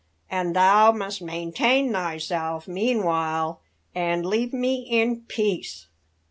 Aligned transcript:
And 0.31 0.55
thou 0.55 0.91
must 0.91 1.21
maintain 1.21 1.91
thyself 1.93 2.67
meanwhile, 2.67 3.61
and 3.93 4.25
leave 4.25 4.51
me 4.51 4.77
in 4.89 5.21
peace." 5.27 5.89